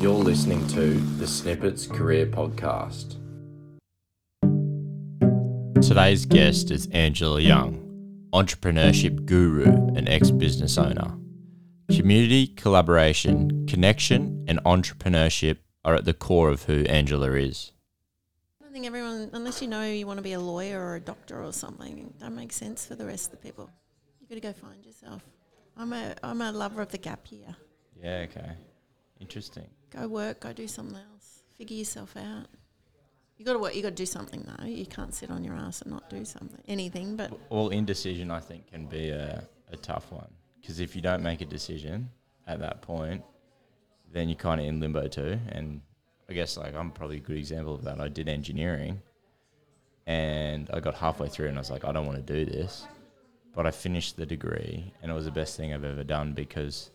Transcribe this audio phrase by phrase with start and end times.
[0.00, 3.16] You're listening to the Snippets Career Podcast.
[5.82, 9.66] Today's guest is Angela Young, entrepreneurship guru
[9.96, 11.18] and ex business owner.
[11.90, 17.72] Community, collaboration, connection, and entrepreneurship are at the core of who Angela is.
[18.60, 21.00] I don't think everyone, unless you know you want to be a lawyer or a
[21.00, 23.68] doctor or something, that makes sense for the rest of the people.
[24.20, 25.24] You've got to go find yourself.
[25.76, 27.56] I'm a, I'm a lover of the gap year.
[28.00, 28.52] Yeah, okay.
[29.20, 29.66] Interesting.
[29.90, 31.42] Go work, go do something else.
[31.56, 32.46] Figure yourself out.
[33.36, 33.74] You got to work.
[33.74, 34.66] You got to do something though.
[34.66, 37.16] You can't sit on your ass and not do something, anything.
[37.16, 40.28] But all indecision, I think, can be a, a tough one.
[40.60, 42.10] Because if you don't make a decision
[42.46, 43.22] at that point,
[44.12, 45.38] then you're kind of in limbo too.
[45.50, 45.80] And
[46.28, 48.00] I guess, like, I'm probably a good example of that.
[48.00, 49.00] I did engineering
[50.06, 52.86] and I got halfway through and I was like, I don't want to do this.
[53.54, 56.90] But I finished the degree and it was the best thing I've ever done because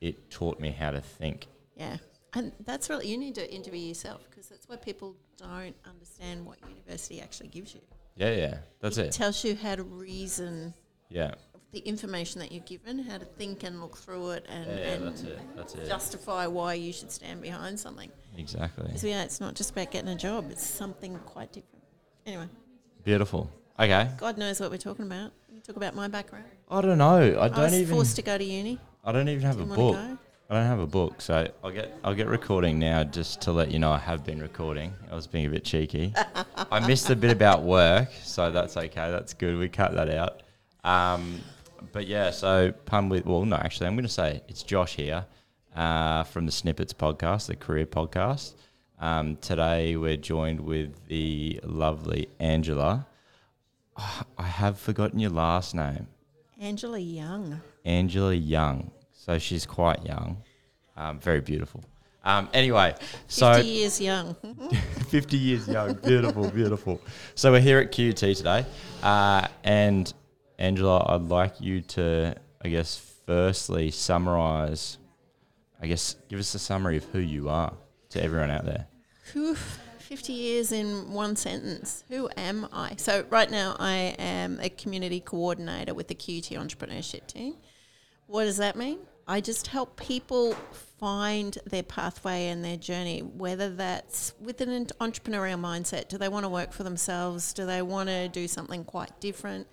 [0.00, 1.46] it taught me how to think.
[1.78, 1.96] Yeah,
[2.34, 6.58] and that's really you need to interview yourself because that's why people don't understand what
[6.68, 7.80] university actually gives you.
[8.16, 9.12] Yeah, yeah, that's It it.
[9.12, 10.74] tells you how to reason
[11.08, 11.34] Yeah,
[11.72, 14.92] the information that you're given, how to think and look through it, and, yeah, yeah
[14.94, 15.38] and that's it.
[15.56, 15.86] That's it.
[15.86, 18.10] justify why you should stand behind something.
[18.36, 18.96] Exactly.
[18.96, 21.84] So yeah, it's not just about getting a job; it's something quite different.
[22.26, 22.48] Anyway,
[23.04, 23.50] Beautiful.
[23.78, 24.10] Okay.
[24.18, 25.30] God knows what we're talking about.
[25.48, 26.46] You talk about my background.
[26.68, 27.38] I don't know.
[27.40, 27.58] I don't even.
[27.58, 27.94] I was even.
[27.94, 28.78] forced to go to uni.
[29.04, 29.96] I don't even have a Didn't book.
[30.48, 30.54] Want to go.
[30.54, 33.70] I don't have a book, so I'll get I'll get recording now just to let
[33.70, 34.92] you know I have been recording.
[35.10, 36.14] I was being a bit cheeky.
[36.70, 39.10] I missed a bit about work, so that's okay.
[39.10, 39.58] That's good.
[39.58, 40.42] We cut that out.
[40.84, 41.40] Um,
[41.92, 45.26] but yeah, so pun with well, no, actually, I'm going to say it's Josh here
[45.76, 48.54] uh, from the Snippets podcast, the career podcast.
[49.00, 53.06] Um, today we're joined with the lovely Angela.
[53.96, 56.08] Ah, I have forgotten your last name.
[56.60, 57.60] Angela Young.
[57.84, 58.90] Angela Young.
[59.28, 60.42] So she's quite young,
[60.96, 61.84] um, very beautiful.
[62.24, 62.94] Um, anyway,
[63.26, 64.34] so 50 years young.
[65.10, 66.98] 50 years young, beautiful, beautiful.
[67.34, 68.64] So we're here at QUT today,
[69.02, 70.10] uh, and
[70.58, 72.96] Angela, I'd like you to, I guess,
[73.26, 74.96] firstly summarize,
[75.82, 77.74] I guess, give us a summary of who you are
[78.08, 78.86] to everyone out there.
[79.34, 79.56] Whew,
[79.98, 82.02] 50 years in one sentence.
[82.08, 82.94] Who am I?
[82.96, 87.56] So, right now, I am a community coordinator with the QUT entrepreneurship team.
[88.26, 89.00] What does that mean?
[89.30, 90.54] I just help people
[90.98, 96.08] find their pathway and their journey, whether that's with an entrepreneurial mindset.
[96.08, 97.52] Do they want to work for themselves?
[97.52, 99.66] Do they want to do something quite different?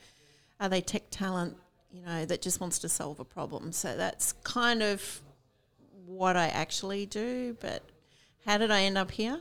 [0.60, 1.56] Are they tech talent,
[1.90, 3.72] you know, that just wants to solve a problem?
[3.72, 5.22] So, that's kind of
[6.06, 7.56] what I actually do.
[7.62, 7.82] But
[8.46, 9.40] how did I end up here?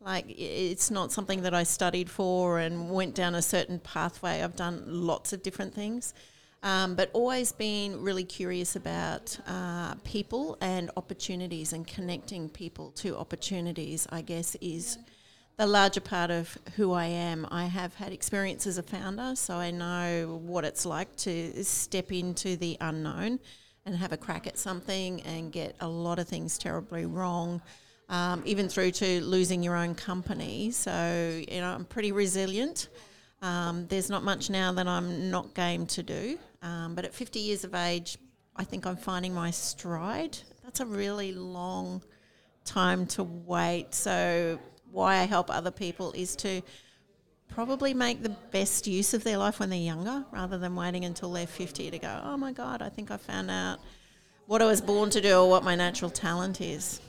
[0.00, 4.42] Like, it's not something that I studied for and went down a certain pathway.
[4.42, 6.14] I've done lots of different things,
[6.62, 13.16] um, but always been really curious about uh, people and opportunities and connecting people to
[13.16, 14.98] opportunities, I guess, is
[15.56, 17.46] the larger part of who I am.
[17.50, 22.12] I have had experience as a founder, so I know what it's like to step
[22.12, 23.40] into the unknown
[23.84, 27.60] and have a crack at something and get a lot of things terribly wrong,
[28.08, 30.70] um, even through to losing your own company.
[30.70, 32.88] So, you know, I'm pretty resilient.
[33.42, 36.38] Um, there's not much now that I'm not game to do.
[36.62, 38.16] Um, but at 50 years of age,
[38.56, 40.38] I think I'm finding my stride.
[40.62, 42.02] That's a really long
[42.64, 43.94] time to wait.
[43.94, 44.58] So,
[44.90, 46.62] why I help other people is to
[47.48, 51.32] probably make the best use of their life when they're younger rather than waiting until
[51.32, 53.78] they're 50 to go, oh my God, I think I found out
[54.46, 57.00] what I was born to do or what my natural talent is.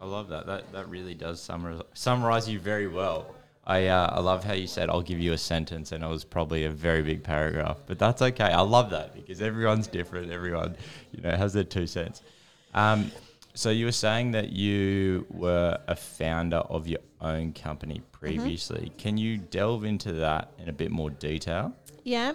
[0.00, 0.46] I love that.
[0.46, 3.36] That that really does summarize, summarize you very well.
[3.64, 6.24] I uh, I love how you said I'll give you a sentence, and it was
[6.24, 8.44] probably a very big paragraph, but that's okay.
[8.44, 10.32] I love that because everyone's different.
[10.32, 10.76] Everyone,
[11.12, 12.22] you know, has their two cents.
[12.74, 13.12] Um,
[13.54, 18.92] so you were saying that you were a founder of your own company previously.
[18.96, 21.74] Can you delve into that in a bit more detail?
[22.02, 22.32] Yeah.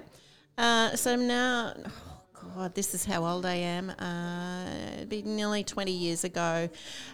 [0.57, 3.89] Uh, so now, oh God, this is how old I am.
[3.89, 6.69] Uh, it'd be nearly 20 years ago.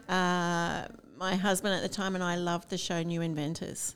[0.10, 0.86] Uh,
[1.18, 3.96] my husband at the time and I loved the show New Inventors,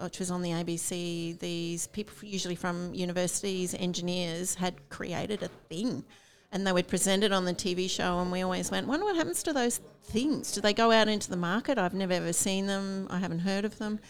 [0.00, 1.38] which was on the ABC.
[1.38, 6.04] These people, usually from universities, engineers, had created a thing.
[6.52, 9.14] And they would present it on the TV show, and we always went, wonder what
[9.14, 10.50] happens to those things?
[10.52, 11.78] Do they go out into the market?
[11.78, 13.06] I've never ever seen them.
[13.08, 14.00] I haven't heard of them.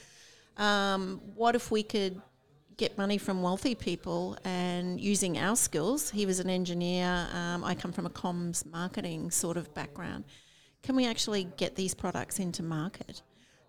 [0.57, 2.21] Um, what if we could
[2.77, 6.11] get money from wealthy people and using our skills?
[6.11, 7.29] He was an engineer.
[7.35, 10.25] Um, I come from a comms marketing sort of background.
[10.83, 13.23] Can we actually get these products into market?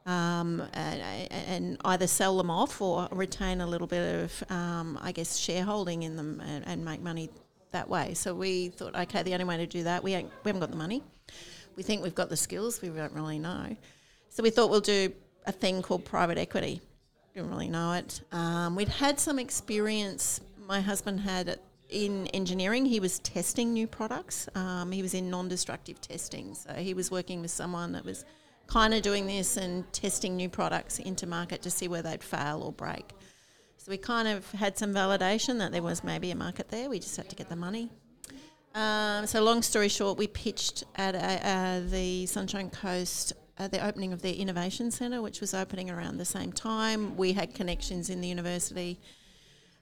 [0.06, 5.12] Um, and, and either sell them off or retain a little bit of, um, I
[5.12, 7.30] guess, shareholding in them and, and make money
[7.72, 8.16] that way.
[8.16, 10.78] So we thought, okay, the only way to do that, we, we haven't got the
[10.78, 11.04] money.
[11.76, 13.76] We think we've got the skills, we don't really know.
[14.30, 15.14] So we thought we'll do
[15.46, 16.82] a thing called private equity.
[17.36, 18.22] Didn't really know it.
[18.32, 20.42] Um, we'd had some experience.
[20.68, 21.60] My husband had
[21.90, 22.86] in engineering.
[22.86, 24.50] He was testing new products.
[24.56, 28.26] Um, he was in non-destructive testing, so he was working with someone that was
[28.72, 32.62] kind of doing this and testing new products into market to see where they'd fail
[32.64, 33.12] or break.
[33.76, 36.90] So we kind of had some validation that there was maybe a market there.
[36.90, 37.90] We just had to get the money.
[38.74, 43.86] Um, so long story short, we pitched at a, uh, the Sunshine Coast at the
[43.86, 47.18] opening of their innovation centre, which was opening around the same time.
[47.18, 49.02] We had connections in the university,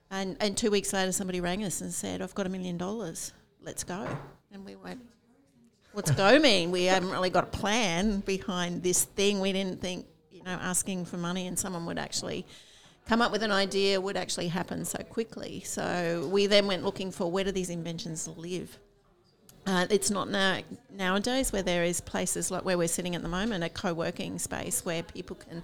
[0.10, 3.34] and and two weeks later, somebody rang us and said, "I've got a million dollars.
[3.62, 4.08] Let's go."
[4.52, 5.02] And we went,
[5.94, 6.72] "What's go mean?
[6.72, 9.40] We haven't really got a plan behind this thing.
[9.40, 12.46] We didn't think, you know, asking for money and someone would actually."
[13.10, 15.62] come up with an idea would actually happen so quickly.
[15.62, 18.78] So we then went looking for where do these inventions live.
[19.66, 23.28] Uh, it's not now nowadays where there is places like where we're sitting at the
[23.28, 25.64] moment, a co-working space where people can,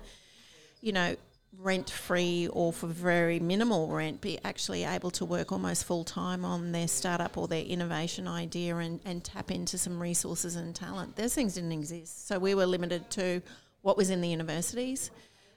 [0.81, 1.15] you know,
[1.59, 6.45] rent free or for very minimal rent, be actually able to work almost full time
[6.45, 11.15] on their startup or their innovation idea and, and tap into some resources and talent.
[11.15, 13.41] Those things didn't exist, so we were limited to
[13.81, 15.11] what was in the universities.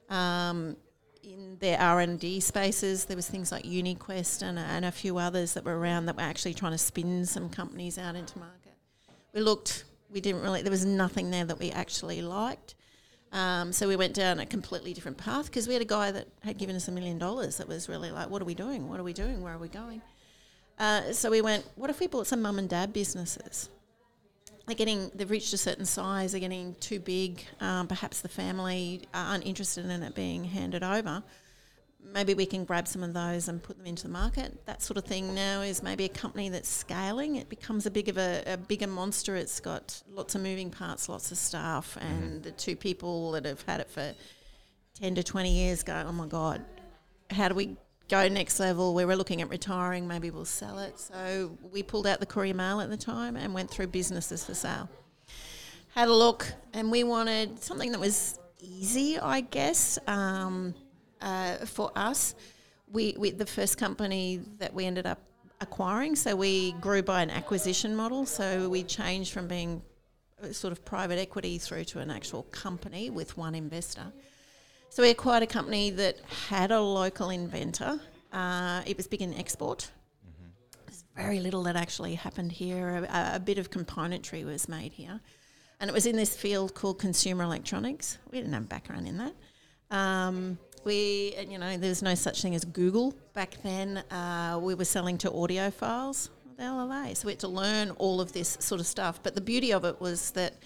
[0.08, 0.76] Um,
[1.22, 5.18] in their R and D spaces, there was things like UniQuest and, and a few
[5.18, 8.74] others that were around that were actually trying to spin some companies out into market.
[9.34, 10.62] We looked, we didn't really.
[10.62, 12.74] There was nothing there that we actually liked.
[13.32, 16.28] Um, so we went down a completely different path because we had a guy that
[16.42, 18.88] had given us a million dollars that was really like, what are we doing?
[18.88, 19.42] What are we doing?
[19.42, 20.00] Where are we going?
[20.78, 23.68] Uh, so we went, what if we bought some mum and dad businesses?
[24.68, 29.00] they're getting they've reached a certain size they're getting too big um, perhaps the family
[29.14, 31.22] aren't interested in it being handed over
[32.02, 34.96] maybe we can grab some of those and put them into the market that sort
[34.96, 38.42] of thing now is maybe a company that's scaling it becomes a big of a,
[38.46, 42.42] a bigger monster it's got lots of moving parts lots of staff and mm-hmm.
[42.42, 44.14] the two people that have had it for
[45.00, 46.64] 10 to 20 years go oh my god
[47.30, 47.76] how do we
[48.08, 48.94] go next level.
[48.94, 50.98] We were looking at retiring, maybe we'll sell it.
[50.98, 54.54] So we pulled out the Courier Mail at the time and went through businesses for
[54.54, 54.88] sale.
[55.94, 60.74] Had a look, and we wanted something that was easy, I guess, um,
[61.20, 62.34] uh, for us.
[62.90, 65.20] We, we the first company that we ended up
[65.60, 68.24] acquiring, so we grew by an acquisition model.
[68.26, 69.82] So we changed from being
[70.52, 74.12] sort of private equity through to an actual company with one investor.
[74.90, 76.18] So we acquired a company that
[76.48, 78.00] had a local inventor.
[78.32, 79.90] Uh, it was big in export.
[81.16, 83.04] Very little that actually happened here.
[83.10, 85.20] A, a, bit of componentry was made here.
[85.80, 88.18] And it was in this field called consumer electronics.
[88.30, 89.34] We didn't have a background in that.
[89.90, 93.98] Um, we, you know, there was no such thing as Google back then.
[94.10, 96.30] Uh, we were selling to audiophiles.
[96.44, 97.14] What the hell?
[97.14, 99.20] So we had to learn all of this sort of stuff.
[99.22, 100.54] But the beauty of it was that–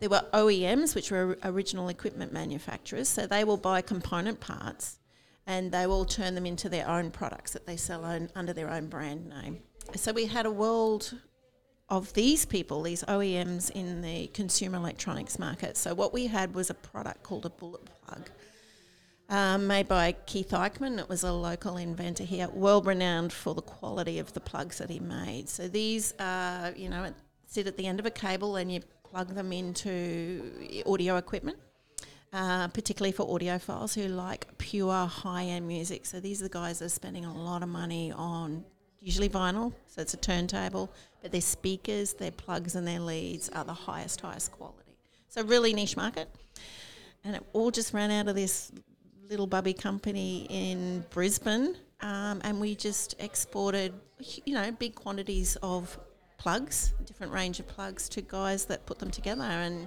[0.00, 4.98] there were OEMs, which were original equipment manufacturers, so they will buy component parts
[5.46, 8.70] and they will turn them into their own products that they sell on, under their
[8.70, 9.60] own brand name.
[9.94, 11.14] So we had a world
[11.88, 15.76] of these people, these OEMs in the consumer electronics market.
[15.76, 18.30] So what we had was a product called a bullet plug.
[19.30, 20.98] Um, made by Keith Eichmann.
[20.98, 24.90] It was a local inventor here, world renowned for the quality of the plugs that
[24.90, 25.48] he made.
[25.48, 27.12] So these are, you know,
[27.46, 31.58] sit at the end of a cable and you plug them into audio equipment.
[32.34, 36.04] Uh, particularly for audiophiles who like pure high end music.
[36.04, 38.64] So these are the guys that are spending a lot of money on
[39.00, 40.90] usually vinyl, so it's a turntable,
[41.22, 44.96] but their speakers, their plugs, and their leads are the highest, highest quality.
[45.28, 46.28] So really niche market,
[47.22, 48.72] and it all just ran out of this
[49.28, 53.92] little bubby company in Brisbane, um, and we just exported,
[54.44, 55.98] you know, big quantities of
[56.36, 59.44] plugs, different range of plugs to guys that put them together.
[59.44, 59.86] And,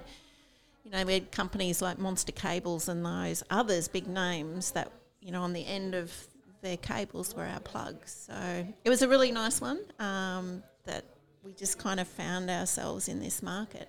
[0.84, 4.90] you know, we had companies like Monster Cables and those others, big names that,
[5.20, 6.12] you know, on the end of
[6.60, 8.26] their cables were our plugs.
[8.26, 11.04] So it was a really nice one um, that
[11.44, 13.88] we just kind of found ourselves in this market.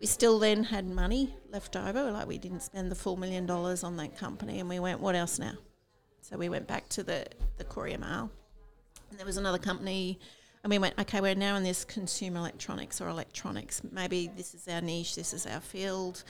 [0.00, 3.82] We still then had money left over, like we didn't spend the full million dollars
[3.82, 5.54] on that company, and we went, what else now?
[6.20, 7.26] So we went back to the,
[7.56, 8.30] the Courier Mail.
[9.10, 10.18] And there was another company
[10.66, 13.82] and we went, okay, we're now in this consumer electronics or electronics.
[13.92, 16.24] Maybe this is our niche, this is our field.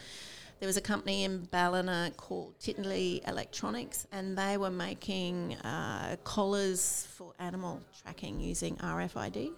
[0.61, 7.09] There was a company in Ballina called Titley Electronics, and they were making uh, collars
[7.17, 9.53] for animal tracking using RFID.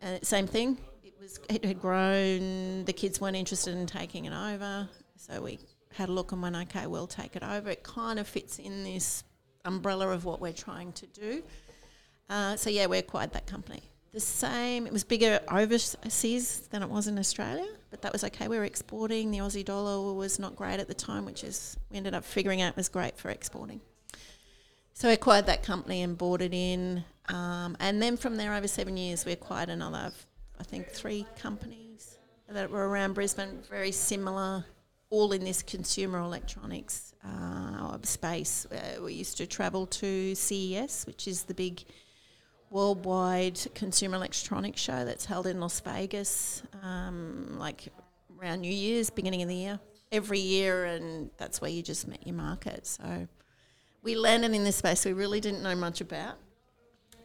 [0.00, 0.78] And same thing,
[1.26, 2.84] was it had grown.
[2.84, 5.58] The kids weren't interested in taking it over, so we
[5.92, 7.70] had a look and went, okay, we'll take it over.
[7.70, 9.24] It kind of fits in this
[9.64, 11.42] umbrella of what we're trying to do.
[12.30, 13.82] Uh, so yeah, we acquired that company.
[14.12, 14.86] the same.
[14.86, 18.46] It was bigger overseas than it was in Australia, but that was okay.
[18.48, 19.30] We were exporting.
[19.30, 22.62] The Aussie dollar was not great at the time, which is we ended up figuring
[22.62, 23.80] out was great for exporting.
[24.94, 28.68] So I acquired that company and bought it in, um, and then from there, over
[28.68, 30.12] seven years, we acquired another,
[30.58, 34.64] I think, three companies that were around Brisbane, very similar,
[35.10, 38.66] all in this consumer electronics uh, space.
[38.66, 41.84] Uh, we used to travel to CES, which is the big
[42.70, 47.88] worldwide consumer electronics show that's held in Las Vegas, um, like
[48.40, 49.80] around New Year's, beginning of the year,
[50.12, 52.86] every year, and that's where you just met your market.
[52.86, 53.28] So
[54.02, 56.36] we landed in this space we really didn't know much about.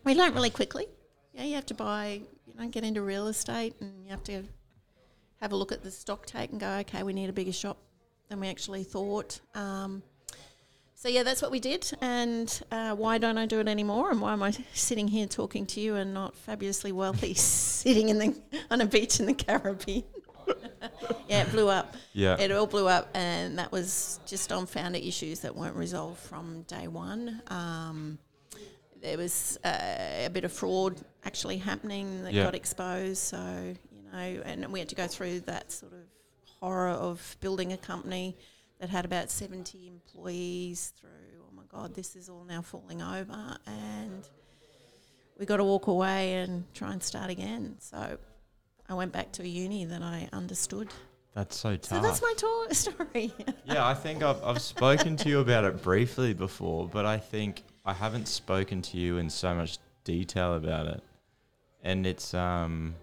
[0.03, 0.87] We learned really quickly.
[1.33, 2.21] Yeah, you have to buy,
[2.61, 4.43] know, get into real estate, and you have to
[5.41, 7.77] have a look at the stock take and go, okay, we need a bigger shop
[8.29, 9.39] than we actually thought.
[9.55, 10.03] Um,
[10.95, 11.91] so yeah, that's what we did.
[11.99, 14.11] And uh, why don't I do it anymore?
[14.11, 18.19] And why am I sitting here talking to you and not fabulously wealthy, sitting in
[18.19, 18.35] the
[18.69, 20.03] on a beach in the Caribbean?
[21.27, 21.95] yeah, it blew up.
[22.13, 26.19] Yeah, it all blew up, and that was just on founder issues that weren't resolved
[26.19, 27.41] from day one.
[27.47, 28.19] Um,
[29.01, 29.69] there was uh,
[30.25, 33.17] a bit of fraud actually happening that got exposed.
[33.17, 35.99] So you know, and we had to go through that sort of
[36.59, 38.37] horror of building a company
[38.79, 41.09] that had about 70 employees through,
[41.41, 43.57] oh my God, this is all now falling over.
[43.67, 44.27] And
[45.37, 47.75] we got to walk away and try and start again.
[47.79, 48.17] So
[48.89, 50.89] I went back to a uni that I understood.
[51.33, 52.01] That's so tough.
[52.01, 53.33] So that's my to- story.
[53.65, 57.63] yeah, I think I've, I've spoken to you about it briefly before, but I think
[57.85, 61.03] I haven't spoken to you in so much detail about it.
[61.83, 62.95] And it's, um,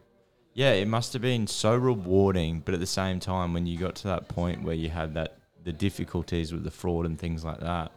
[0.55, 3.97] yeah, it must have been so rewarding, but at the same time, when you got
[3.97, 7.61] to that point where you had that the difficulties with the fraud and things like
[7.61, 7.93] that,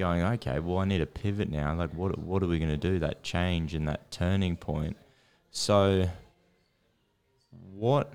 [0.00, 1.74] going, okay, well, I need a pivot now.
[1.74, 2.98] Like, what what are we going to do?
[2.98, 4.96] That change and that turning point.
[5.50, 6.08] So,
[7.74, 8.12] what?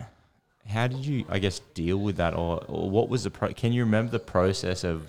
[0.68, 3.54] How did you, I guess, deal with that, or, or what was the pro?
[3.54, 5.08] Can you remember the process of?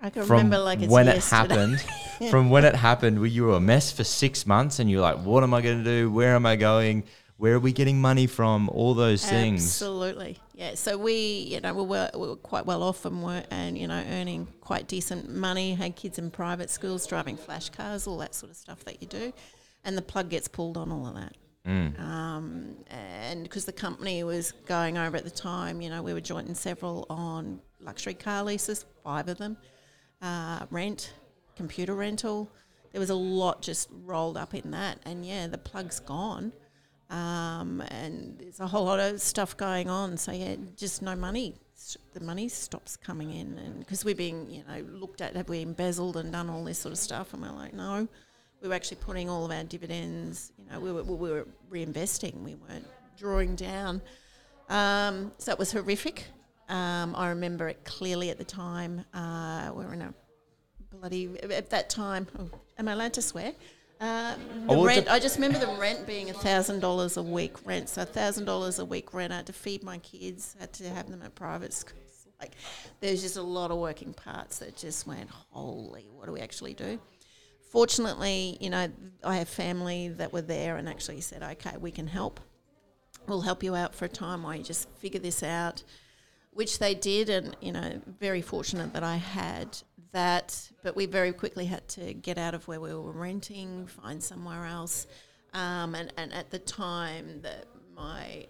[0.00, 1.80] I can remember like when it happened.
[2.30, 5.18] from when it happened, were you were a mess for six months, and you're like,
[5.18, 6.10] "What am I going to do?
[6.10, 7.04] Where am I going?
[7.38, 8.68] Where are we getting money from?
[8.70, 10.38] All those things." Absolutely.
[10.54, 11.14] Yeah, so we,
[11.50, 14.48] you know, we were, we were quite well off and were, and you know, earning
[14.60, 15.74] quite decent money.
[15.74, 19.08] Had kids in private schools, driving flash cars, all that sort of stuff that you
[19.08, 19.32] do,
[19.84, 21.34] and the plug gets pulled on all of that.
[21.66, 21.98] Mm.
[21.98, 26.20] Um, and because the company was going over at the time, you know, we were
[26.20, 29.56] jointing several on luxury car leases, five of them,
[30.22, 31.12] uh, rent,
[31.56, 32.50] computer rental.
[32.92, 36.52] There was a lot just rolled up in that, and yeah, the plug's gone.
[37.08, 40.16] Um, and there's a whole lot of stuff going on.
[40.16, 41.54] So yeah, just no money.
[42.14, 45.62] The money stops coming in, and because we're being, you know, looked at, have we
[45.62, 47.32] embezzled and done all this sort of stuff?
[47.32, 48.08] And we're like, no,
[48.62, 50.52] we were actually putting all of our dividends.
[50.58, 52.42] You know, we were, we were reinvesting.
[52.42, 52.86] We weren't
[53.18, 54.00] drawing down.
[54.68, 56.24] Um, so it was horrific.
[56.68, 59.04] Um, I remember it clearly at the time.
[59.14, 60.14] Uh, we were in a
[60.90, 62.26] bloody at that time.
[62.38, 63.52] Oh, am I allowed to swear?
[64.00, 64.34] Uh,
[64.66, 65.10] the oh, rent.
[65.10, 67.88] I just remember the rent being thousand dollars a week rent.
[67.88, 69.32] So thousand dollars a week rent.
[69.32, 70.54] I had to feed my kids.
[70.58, 72.26] Had to have them at private schools.
[72.40, 72.52] Like,
[73.00, 76.74] there's just a lot of working parts that just went, holy, what do we actually
[76.74, 77.00] do?
[77.70, 78.88] Fortunately, you know,
[79.24, 82.40] I have family that were there and actually said, okay, we can help.
[83.26, 85.82] We'll help you out for a time while you just figure this out,
[86.56, 87.28] which they did.
[87.28, 89.78] And you know, very fortunate that I had
[90.12, 94.22] that, but we very quickly had to get out of where we were renting, find
[94.22, 95.06] somewhere else.
[95.52, 98.46] Um, and, and at the time, that my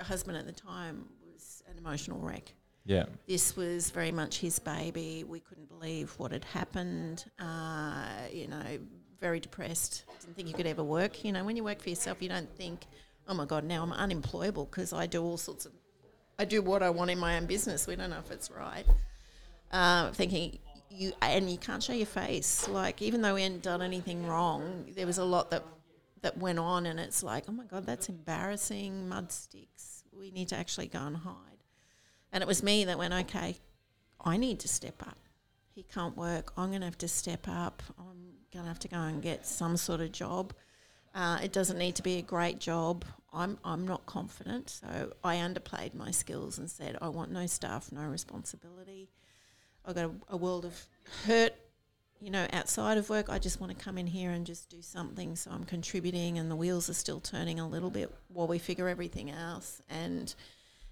[0.00, 2.54] husband at the time was an emotional wreck.
[2.84, 3.04] Yeah.
[3.28, 5.24] This was very much his baby.
[5.24, 7.24] We couldn't believe what had happened.
[7.38, 8.78] Uh, you know,
[9.20, 10.04] very depressed.
[10.20, 11.24] Didn't think you could ever work.
[11.24, 12.86] You know, when you work for yourself, you don't think,
[13.28, 15.72] oh my God, now I'm unemployable because I do all sorts of,
[16.42, 17.86] I do what I want in my own business.
[17.86, 18.84] We don't know if it's right.
[19.70, 20.58] Uh, thinking
[20.90, 22.68] you and you can't show your face.
[22.68, 25.62] Like even though we hadn't done anything wrong, there was a lot that
[26.22, 29.08] that went on, and it's like, oh my god, that's embarrassing.
[29.08, 30.02] Mud sticks.
[30.12, 31.62] We need to actually go and hide.
[32.32, 33.56] And it was me that went, okay,
[34.20, 35.18] I need to step up.
[35.74, 36.52] He can't work.
[36.56, 37.84] I'm going to have to step up.
[37.98, 40.54] I'm going to have to go and get some sort of job.
[41.14, 43.04] Uh, it doesn't need to be a great job.
[43.32, 47.90] I'm I'm not confident, so I underplayed my skills and said I want no staff,
[47.90, 49.08] no responsibility.
[49.84, 50.86] I've got a, a world of
[51.26, 51.54] hurt,
[52.20, 53.28] you know, outside of work.
[53.28, 55.34] I just want to come in here and just do something.
[55.34, 58.88] So I'm contributing, and the wheels are still turning a little bit while we figure
[58.88, 59.80] everything else.
[59.88, 60.32] And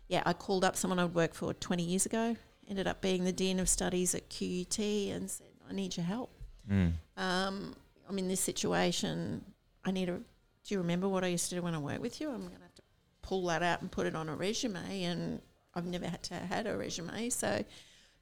[0.08, 2.36] yeah, I called up someone I'd worked for 20 years ago,
[2.68, 6.30] ended up being the Dean of Studies at QUT, and said, I need your help.
[6.68, 6.92] Mm.
[7.16, 7.76] Um,
[8.08, 9.44] I'm in this situation.
[9.84, 10.20] I need a
[10.64, 12.28] Do you remember what I used to do when I worked with you?
[12.28, 12.82] I'm going to have to
[13.22, 15.04] pull that out and put it on a resume.
[15.04, 15.40] And
[15.74, 17.30] I've never had to had a resume.
[17.30, 17.64] So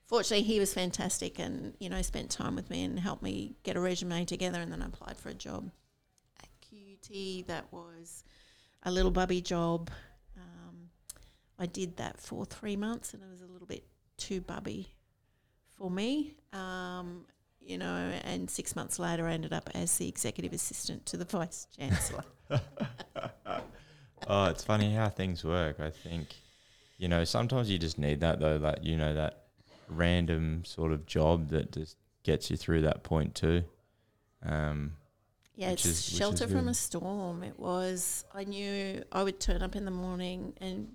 [0.07, 3.77] fortunately, he was fantastic and, you know, spent time with me and helped me get
[3.77, 4.61] a resume together.
[4.61, 5.71] And then I applied for a job
[6.43, 8.25] at QUT that was
[8.83, 9.91] a little bubby job.
[10.37, 10.91] Um,
[11.59, 13.85] I did that for three months and it was a little bit
[14.17, 14.95] too bubby
[15.77, 16.35] for me.
[16.53, 17.25] Um,
[17.61, 21.25] you know, and six months later, I ended up as the executive assistant to the
[21.25, 22.25] vice chancellor.
[24.27, 25.79] oh, it's funny how things work.
[25.79, 26.29] I think,
[26.97, 29.45] you know, sometimes you just need that though, that you know, that
[29.89, 33.65] random sort of job that just gets you through that point too.
[34.45, 34.93] Um,
[35.55, 37.43] yeah, it's is- shelter from a storm.
[37.43, 38.25] It was.
[38.35, 40.89] I knew I would turn up in the morning and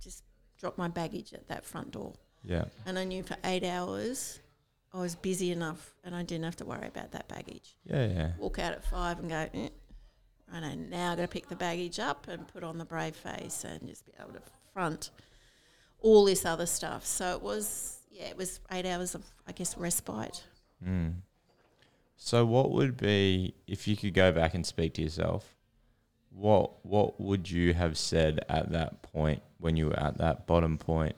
[0.00, 0.22] just
[0.58, 4.38] drop my baggage at that front door, yeah, and I knew for eight hours
[4.94, 7.76] I was busy enough, and I didn't have to worry about that baggage.
[7.84, 9.68] yeah, yeah, walk out at five and go, eh,
[10.52, 13.16] I know now I've got to pick the baggage up and put on the brave
[13.16, 15.10] face and just be able to front
[16.00, 17.04] all this other stuff.
[17.04, 20.44] So it was, yeah, it was eight hours of, I guess, respite.
[20.86, 21.14] Mm.
[22.16, 25.54] So, what would be if you could go back and speak to yourself?
[26.30, 30.78] What What would you have said at that point when you were at that bottom
[30.78, 31.16] point?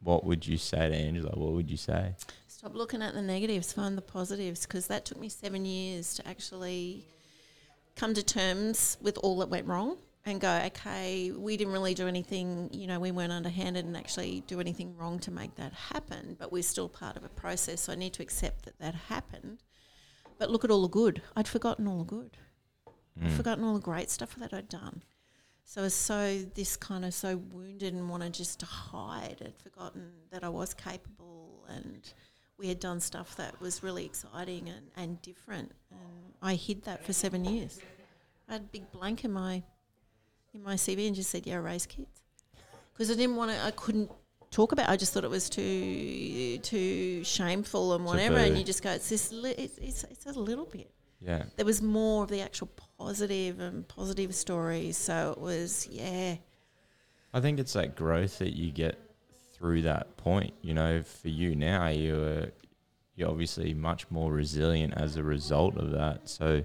[0.00, 1.32] What would you say to Angela?
[1.36, 2.14] What would you say?
[2.68, 6.28] Stop looking at the negatives, find the positives, because that took me seven years to
[6.28, 7.06] actually
[7.96, 9.96] come to terms with all that went wrong
[10.26, 14.42] and go, okay, we didn't really do anything, you know, we weren't underhanded and actually
[14.46, 17.80] do anything wrong to make that happen, but we're still part of a process.
[17.80, 19.62] So I need to accept that that happened.
[20.38, 21.22] But look at all the good.
[21.34, 22.36] I'd forgotten all the good.
[23.24, 25.02] I'd forgotten all the great stuff that I'd done.
[25.64, 29.38] So I was so this kind of so wounded and wanted just to hide.
[29.40, 32.12] I'd forgotten that I was capable and
[32.58, 35.72] we had done stuff that was really exciting and, and different.
[35.90, 37.78] And I hid that for seven years.
[38.48, 39.62] I had a big blank in my
[40.54, 42.22] in my CV and just said, "Yeah, I raise kids,"
[42.92, 43.60] because I didn't want to.
[43.62, 44.10] I couldn't
[44.50, 44.88] talk about.
[44.88, 44.92] It.
[44.92, 48.36] I just thought it was too too shameful and whatever.
[48.36, 49.30] And you just go, "It's this.
[49.32, 50.90] Li- it's, it's it's a little bit."
[51.20, 54.96] Yeah, There was more of the actual positive and positive stories.
[54.96, 56.36] So it was, yeah,
[57.34, 58.96] I think it's that growth that you get
[59.58, 60.54] through that point.
[60.62, 62.48] You know, for you now, you're
[63.14, 66.28] you're obviously much more resilient as a result of that.
[66.28, 66.64] So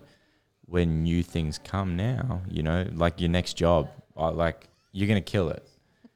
[0.65, 5.21] when new things come now, you know, like your next job, I like you're gonna
[5.21, 5.67] kill it.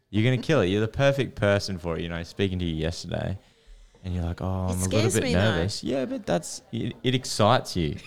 [0.10, 0.68] You're gonna kill it.
[0.68, 2.02] You're the perfect person for it.
[2.04, 3.38] You know, speaking to you yesterday,
[4.04, 5.40] and you're like, oh, It I'm a little bit me, though.
[5.40, 5.84] nervous.
[5.84, 6.94] Yeah, but that's it.
[7.04, 7.96] It excites you.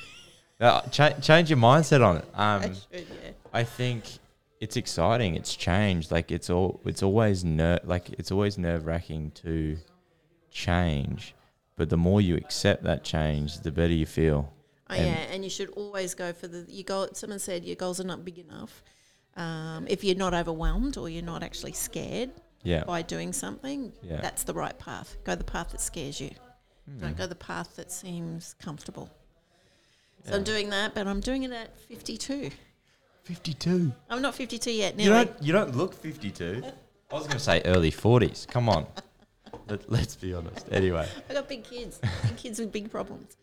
[0.60, 2.24] Uh, cha- change your mindset on it.
[2.34, 3.30] Um, I should, yeah.
[3.50, 4.04] I think
[4.60, 5.34] it's exciting.
[5.36, 6.10] It's changed.
[6.10, 6.80] Like it's all.
[6.84, 9.76] It's always ner- Like it's always nerve wracking to
[10.50, 11.34] change,
[11.76, 14.52] but the more you accept that change, the better you feel.
[14.88, 17.08] Oh, And- yeah, and you should always go for the your goal.
[17.14, 18.82] Someone said your goals are not big enough.
[19.36, 22.30] Um, if you're not overwhelmed or you're not actually scared
[22.64, 22.82] Yeah.
[22.84, 24.20] by doing something, Yeah.
[24.20, 25.16] that's the right path.
[25.24, 26.30] Go the path that scares you.
[26.86, 26.98] Hmm.
[27.00, 29.08] Don't go the path that seems comfortable.
[30.24, 30.36] So Yeah.
[30.36, 32.50] I'm doing that, but I'm doing it at 52.
[33.24, 33.92] Fifty-two.
[34.08, 34.98] I'm not 52 yet.
[34.98, 35.24] You Nearly.
[35.26, 35.42] don't.
[35.42, 36.62] You don't look fifty-two.
[37.10, 38.46] I was going to say early forties.
[38.50, 38.86] Come on.
[39.68, 40.66] Let, let's be honest.
[40.72, 41.06] Anyway.
[41.28, 43.36] I got big kids, big kids with big problems.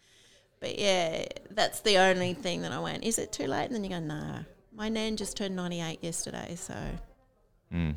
[0.59, 3.03] But yeah, that's the only thing that I went.
[3.03, 3.65] Is it too late?
[3.65, 4.39] And then you go, no.
[4.73, 6.73] My nan just turned 98 yesterday, so
[7.73, 7.95] Mm.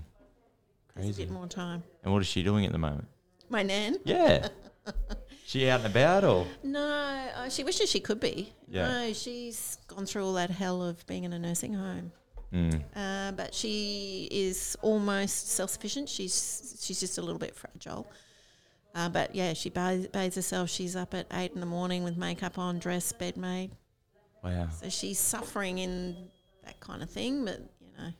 [0.94, 1.24] there's a Crazy.
[1.24, 1.82] bit more time.
[2.04, 3.06] And what is she doing at the moment?
[3.48, 3.96] My nan?
[4.04, 4.48] Yeah.
[5.50, 6.46] she out and about or?
[6.62, 8.52] No, uh, she wishes she could be.
[8.68, 8.86] Yeah.
[8.86, 12.12] No, she's gone through all that hell of being in a nursing home.
[12.52, 12.84] Mm.
[12.94, 16.08] Uh, but she is almost self-sufficient.
[16.08, 18.06] She's she's just a little bit fragile.
[18.94, 20.70] Uh, but yeah, she bathes, bathes herself.
[20.70, 23.72] She's up at eight in the morning with makeup on, dress, bed made.
[24.44, 24.68] Wow.
[24.70, 26.28] So she's suffering in
[26.64, 27.44] that kind of thing.
[27.44, 28.12] But you know,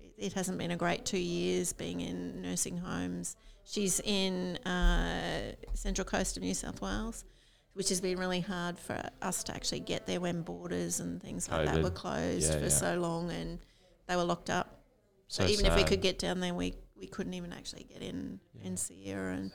[0.00, 3.36] it, it hasn't been a great two years being in nursing homes.
[3.64, 7.24] She's in uh, Central Coast of New South Wales,
[7.72, 11.48] which has been really hard for us to actually get there when borders and things
[11.50, 12.68] like that were closed Yeah, for yeah.
[12.68, 13.58] so long and
[14.06, 14.80] they were locked up.
[15.28, 18.02] So, So even if we could get down there, we, we couldn't even actually get
[18.02, 19.30] in and see her.
[19.30, 19.50] And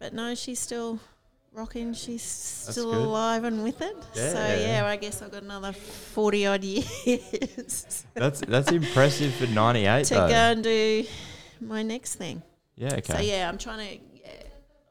[0.00, 0.98] but no, she's still
[1.52, 1.94] rocking.
[1.94, 3.96] She's still alive and with it.
[4.14, 4.32] Yeah.
[4.32, 10.06] So yeah, I guess I've got another forty odd years That's that's impressive for ninety-eight
[10.06, 10.28] to though.
[10.28, 11.04] go and do
[11.60, 12.42] my next thing.
[12.78, 12.94] Yeah.
[12.94, 13.12] Okay.
[13.12, 14.04] So yeah, I'm trying to.
[14.20, 14.30] Yeah,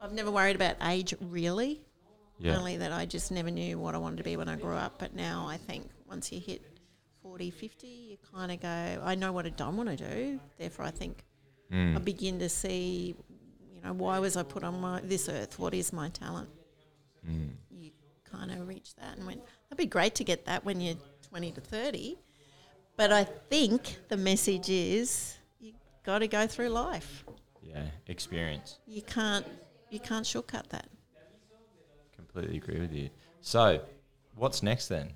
[0.02, 1.82] I've never worried about age really.
[2.40, 2.58] Yeah.
[2.58, 5.00] Only that I just never knew what I wanted to be when I grew up.
[5.00, 6.62] But now I think once you hit
[7.24, 10.40] 40, 50, you kind of go, I know what I don't want to do.
[10.60, 11.24] Therefore, I think
[11.72, 11.96] Mm.
[11.98, 13.16] I begin to see,
[13.74, 15.60] you know, why was I put on my this earth?
[15.60, 16.50] What is my talent?
[17.30, 17.50] Mm.
[17.70, 17.92] You
[18.24, 20.96] kind of reach that and went, that'd be great to get that when you're
[21.30, 22.18] 20 to 30.
[22.96, 25.74] But I think the message is you
[26.04, 27.26] got to go through life.
[27.68, 28.80] Yeah, experience.
[28.88, 29.46] You can't
[29.90, 30.88] you can't shortcut that.
[32.16, 33.10] Completely agree with you.
[33.42, 33.82] So,
[34.36, 35.14] what's next then?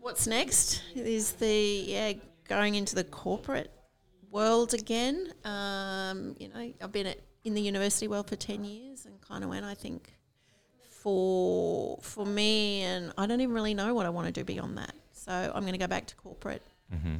[0.00, 2.12] What's next is the yeah
[2.48, 3.70] going into the corporate
[4.30, 5.32] world again.
[5.44, 9.44] Um, you know, I've been at, in the university world for ten years, and kind
[9.44, 10.12] of when I think
[10.90, 14.76] for for me, and I don't even really know what I want to do beyond
[14.78, 14.94] that.
[15.12, 16.62] So I'm going to go back to corporate.
[16.94, 17.16] Mm-hmm.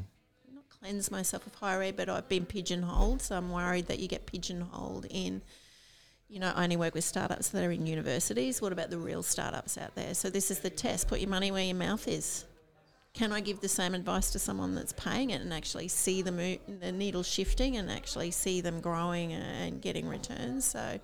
[0.85, 3.23] Cleanse myself of higher ed, but I've been pigeonholed.
[3.23, 5.41] So I'm worried that you get pigeonholed in.
[6.29, 8.61] You know, I only work with startups that are in universities.
[8.61, 10.15] What about the real startups out there?
[10.15, 11.09] So this is the test.
[11.09, 12.45] Put your money where your mouth is
[13.15, 16.33] can I give the same advice to someone that's paying it and actually see the,
[16.33, 20.65] mo- the needle shifting and actually see them growing and getting returns?
[20.65, 20.99] So,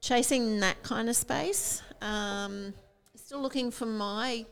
[0.00, 1.82] chasing that kind of space.
[2.02, 2.74] Um,
[3.14, 4.44] still looking for my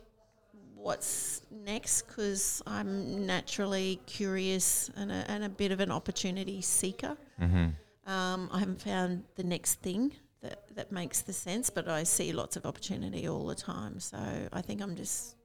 [0.83, 7.17] what's next because I'm naturally curious and a, and a bit of an opportunity seeker.
[7.41, 8.11] Mm-hmm.
[8.11, 12.33] Um, I haven't found the next thing that, that makes the sense, but I see
[12.33, 14.01] lots of opportunity all the time.
[14.01, 14.19] So
[14.53, 15.37] I think I'm just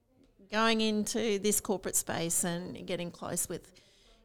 [0.52, 3.72] going into this corporate space and getting close with,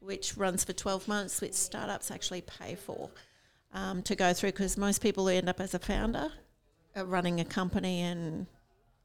[0.00, 3.10] which runs for 12 months, which startups actually pay for
[3.72, 6.30] um, to go through because most people who end up as a founder
[6.96, 8.46] uh, running a company and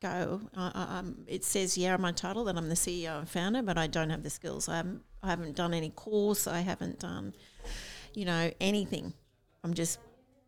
[0.02, 0.42] go.
[0.56, 3.88] Uh, um, it says, yeah, my title that I'm the CEO and founder, but I
[3.88, 4.70] don't have the skills.
[4.70, 6.48] I haven't, I haven't done any course.
[6.48, 7.34] I haven't done,
[8.14, 9.14] you know, anything.
[9.64, 10.00] I'm just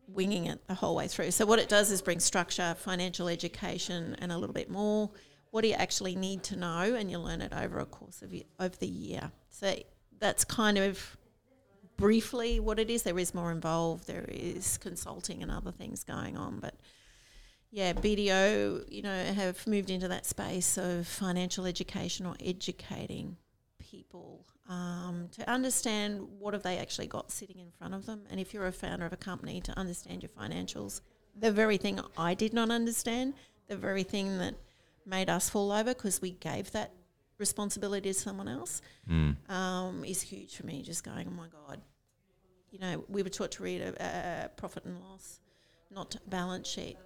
[0.08, 1.32] winging it the whole way through.
[1.32, 5.10] So what it does is bring structure, financial education, and a little bit more.
[5.52, 8.34] What do you actually need to know, and you learn it over a course of
[8.60, 9.32] of the year.
[9.50, 9.76] So
[10.20, 11.18] that's kind of
[11.98, 13.04] briefly what it is.
[13.04, 14.08] There is more involved.
[14.08, 16.76] There is consulting and other things going on, but
[17.72, 23.38] yeah, BDO, you know, have moved into that space of financial education or educating
[23.80, 28.22] people um, to understand what have they actually got sitting in front of them.
[28.30, 31.02] And if you're a founder of a company, to understand your financials.
[31.40, 33.34] The very thing I did not understand,
[33.68, 34.56] the very thing that
[35.06, 36.92] made us fall over because we gave that
[37.38, 39.50] responsibility to someone else, Mm.
[39.50, 40.82] um, is huge for me.
[40.84, 41.82] Just going, oh my God.
[42.72, 45.40] You know, we were taught to read a, a profit and loss,
[45.90, 46.98] not a balance sheet.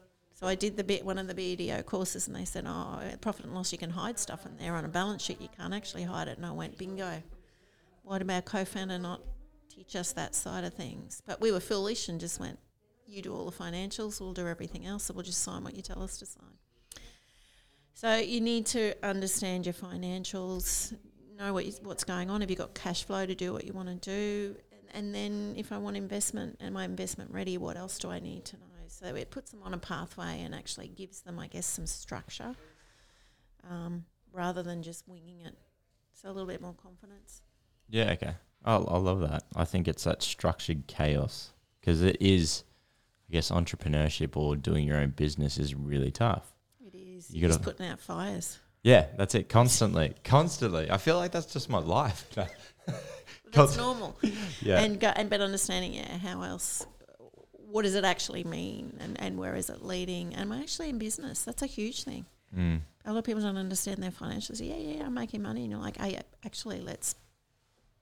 [0.43, 3.45] So I did the bit one of the BDO courses, and they said, "Oh, profit
[3.45, 4.75] and loss, you can hide stuff in there.
[4.75, 7.23] On a balance sheet, you can't actually hide it." And I went, "Bingo!
[8.01, 9.21] Why did our co-founder not
[9.69, 12.59] teach us that side of things?" But we were foolish and just went,
[13.07, 15.81] "You do all the financials, we'll do everything else, so we'll just sign what you
[15.81, 16.57] tell us to sign."
[17.93, 20.93] So you need to understand your financials,
[21.37, 22.41] know what you, what's going on.
[22.41, 24.57] Have you got cash flow to do what you want to do?
[24.73, 27.57] And, and then if I want investment, am I investment ready?
[27.57, 28.72] What else do I need to know?
[28.99, 32.55] So it puts them on a pathway and actually gives them, I guess, some structure
[33.69, 35.55] um, rather than just winging it.
[36.13, 37.41] So a little bit more confidence.
[37.89, 38.35] Yeah, okay.
[38.63, 39.43] I I love that.
[39.55, 41.51] I think it's that structured chaos
[41.81, 42.63] because it is,
[43.29, 46.53] I guess, entrepreneurship or doing your own business is really tough.
[46.79, 47.31] It is.
[47.31, 48.59] You You're just putting out fires.
[48.83, 49.49] Yeah, that's it.
[49.49, 50.91] Constantly, constantly.
[50.91, 52.27] I feel like that's just my life.
[53.53, 54.17] That's normal.
[54.61, 56.87] yeah, And go, and but understanding, yeah, how else?
[57.73, 60.35] What does it actually mean, and, and where is it leading?
[60.35, 61.41] Am I actually in business?
[61.41, 62.27] That's a huge thing.
[62.55, 62.79] mm.
[63.03, 64.61] A lot of people don't understand their financials.
[64.63, 67.15] Yeah, yeah, I'm making money, and you're like, hey, actually, let's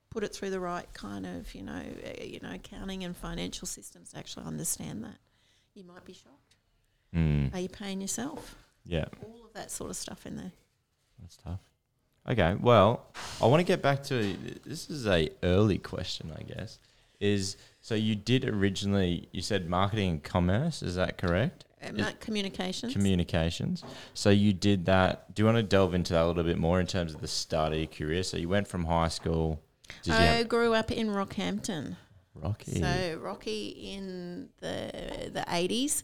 [0.10, 1.72] put it through the right kind of, you know,
[2.06, 5.16] uh, you know, accounting and financial systems to actually understand that.
[5.74, 6.56] You might be shocked.
[7.16, 7.54] Mm.
[7.54, 8.58] Are you paying yourself?
[8.84, 10.52] Yeah, all of that sort of stuff in there.
[11.22, 11.62] that's tough.
[12.30, 13.06] Okay, well,
[13.42, 14.90] I want to get back to this.
[14.90, 16.78] Is a early question, I guess.
[17.22, 20.82] Is so you did originally you said marketing and commerce.
[20.82, 21.66] Is that correct?
[21.96, 22.94] Mark communications.
[22.94, 23.84] Communications.
[24.14, 25.34] So you did that.
[25.34, 27.28] Do you want to delve into that a little bit more in terms of the
[27.28, 28.24] start of your career?
[28.24, 29.62] So you went from high school.
[30.10, 31.96] I grew up in Rockhampton.
[32.36, 32.82] Rocky?
[32.82, 36.04] So Rocky in the the eighties,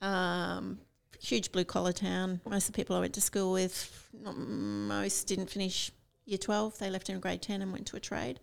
[0.00, 0.80] um,
[1.20, 2.40] huge blue collar town.
[2.48, 5.92] Most of the people I went to school with, not, most didn't finish
[6.24, 6.78] year twelve.
[6.78, 8.40] They left in grade ten and went to a trade.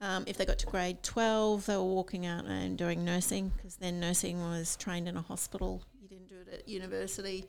[0.00, 3.76] Um, if they got to grade twelve, they were walking out and doing nursing because
[3.76, 5.82] then nursing was trained in a hospital.
[6.00, 7.46] You didn't do it at university.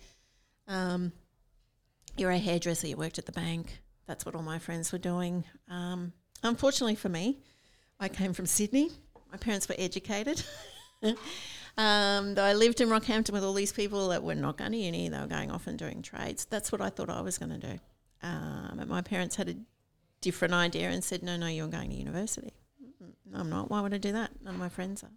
[0.68, 1.12] Um,
[2.16, 2.88] you're a hairdresser.
[2.88, 3.80] You worked at the bank.
[4.08, 5.44] That's what all my friends were doing.
[5.70, 7.40] Um, unfortunately for me,
[8.00, 8.92] I came from Sydney.
[9.32, 10.42] My parents were educated.
[11.78, 14.78] um, though I lived in Rockhampton with all these people that were not going to
[14.78, 16.46] uni, they were going off and doing trades.
[16.46, 17.80] That's what I thought I was going to do.
[18.24, 19.56] Um, and my parents had a
[20.22, 22.54] different idea and said, no, no, you're going to university.
[22.82, 23.70] "Mm, No, I'm not.
[23.70, 24.32] Why would I do that?
[24.44, 25.12] None of my friends are.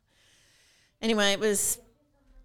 [1.01, 1.79] Anyway, it was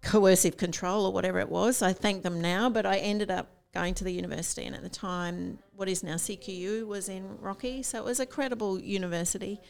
[0.02, 1.82] coercive control or whatever it was.
[1.82, 4.64] I thank them now, but I ended up going to the university.
[4.64, 7.82] And at the time, what is now CQU was in Rocky.
[7.82, 9.60] So it was a credible university.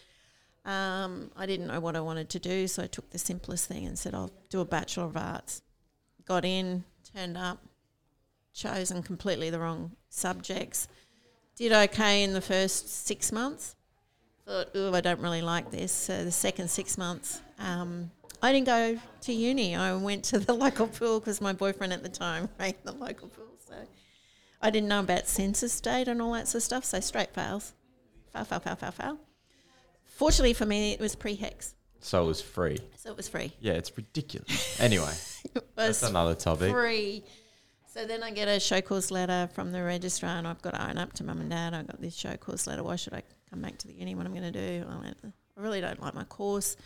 [0.64, 3.86] Um, I didn't know what I wanted to do, so I took the simplest thing
[3.86, 5.62] and said, I'll do a Bachelor of Arts.
[6.24, 7.64] Got in, turned up,
[8.52, 10.88] chosen completely the wrong subjects.
[11.56, 13.74] Did okay in the first six months.
[14.46, 15.90] Thought, oh, I don't really like this.
[15.90, 18.10] So the second six months, um,
[18.42, 19.74] I didn't go to uni.
[19.74, 23.28] I went to the local pool because my boyfriend at the time ran the local
[23.28, 23.46] pool.
[23.66, 23.74] So
[24.62, 26.84] I didn't know about census date and all that sort of stuff.
[26.84, 27.72] So straight fails.
[28.32, 29.18] Fail, fail, fail, fail, fail.
[30.04, 32.78] Fortunately for me, it was pre-HECS, so it was free.
[32.96, 33.52] so it was free.
[33.60, 34.80] Yeah, it's ridiculous.
[34.80, 35.12] Anyway,
[35.54, 36.72] It that's was another topic.
[36.72, 37.22] free.
[37.96, 40.86] So then I get a show cause letter from the registrar, and I've got to
[40.86, 41.72] own up to mum and dad.
[41.72, 42.82] I got this show cause letter.
[42.82, 44.14] Why should I come back to the uni?
[44.14, 44.86] What am I'm going to do?
[44.86, 45.16] I went.
[45.24, 46.76] I really don't like my course.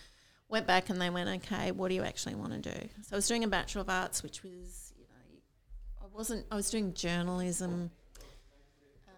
[0.48, 2.88] Went back and they went, okay, what do you actually want to do?
[3.02, 6.46] So I was doing a bachelor of arts, which was, you know, I wasn't.
[6.48, 7.90] I was doing journalism.
[9.08, 9.10] Uh,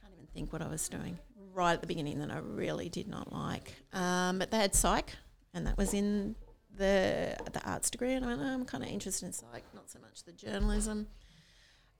[0.00, 1.18] can't even think what I was doing
[1.52, 3.74] right at the beginning that I really did not like.
[3.92, 5.10] Um, but they had psych,
[5.52, 6.36] and that was in
[6.76, 10.24] the the arts degree, and I I'm kind of interested in psych, not so much
[10.24, 11.06] the journalism.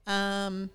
[0.07, 0.69] Um,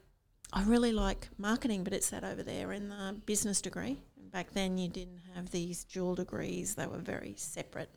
[0.53, 4.01] I really like marketing, but it's that over there in the business degree.
[4.17, 7.91] And back then, you didn't have these dual degrees; they were very separate.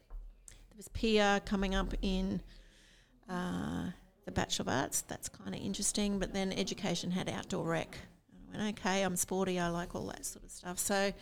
[0.50, 2.42] There was PR coming up in
[3.30, 3.92] uh,
[4.26, 5.02] the Bachelor of Arts.
[5.02, 7.98] That's kind of interesting, but then education had outdoor rec.
[8.54, 9.60] I went, okay, I'm sporty.
[9.60, 10.80] I like all that sort of stuff.
[10.80, 11.14] So,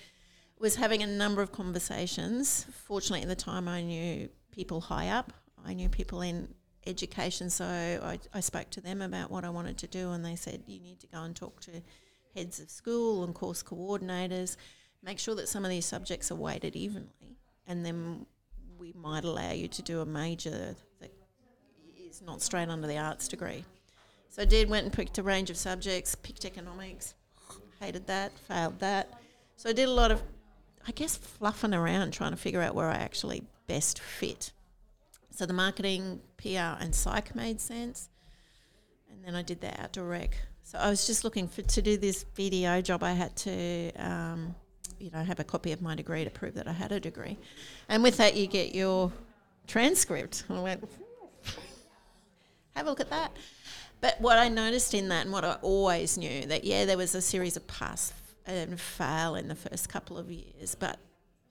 [0.60, 2.66] was having a number of conversations.
[2.86, 5.34] Fortunately, at the time, I knew people high up.
[5.66, 6.54] I knew people in
[6.88, 10.36] education, so I, I spoke to them about what I wanted to do, and they
[10.36, 11.82] said you need to go and talk to
[12.36, 14.56] heads of school and course coordinators,
[15.04, 18.26] make sure that some of these subjects are weighted evenly, and then
[18.78, 21.12] we might allow you to do a major that
[21.98, 23.66] is not straight under the arts degree.
[24.30, 27.16] So I did went and picked a range of subjects, picked economics,
[27.80, 29.10] hated that, failed that.
[29.58, 30.22] So I did a lot of,
[30.90, 34.52] I guess, fluffing around trying to figure out where I actually best fit.
[35.30, 38.10] So the marketing, PR, and psych made sense.
[39.12, 40.36] And then I did the outdoor rec.
[40.64, 43.04] So I was just looking for to do this BDO job.
[43.04, 44.56] I had to, um,
[44.98, 47.38] you know, have a copy of my degree to prove that I had a degree.
[47.88, 49.12] And with that, you get your
[49.68, 50.44] transcript.
[50.50, 50.90] I went,
[52.76, 53.32] have a look at that.
[54.02, 57.14] But what I noticed in that, and what I always knew, that yeah, there was
[57.14, 58.12] a series of pass
[58.50, 60.98] and fail in the first couple of years, but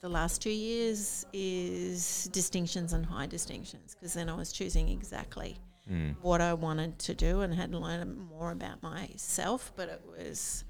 [0.00, 5.58] the last two years is distinctions and high distinctions, because then I was choosing exactly
[5.90, 6.16] Mm.
[6.20, 9.72] what I wanted to do and had to learn more about myself.
[9.74, 10.64] But it was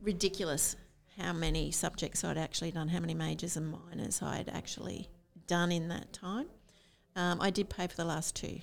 [0.00, 0.74] ridiculous
[1.16, 5.08] how many subjects I'd actually done, how many majors and minors I'd actually
[5.46, 6.46] done in that time.
[7.14, 8.58] Um, I did pay for the last two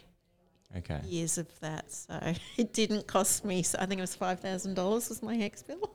[0.76, 1.00] Okay.
[1.06, 2.20] years of that, so
[2.58, 3.64] it didn't cost me.
[3.64, 5.90] So I think it was five thousand dollars was my HECS bill.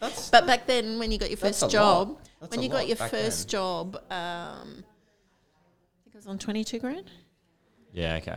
[0.00, 3.48] That's But back then, when you got your first job, when you got your first
[3.48, 3.50] then.
[3.50, 7.10] job, um, I think it was on twenty two grand.
[7.92, 8.16] yeah.
[8.16, 8.36] Okay.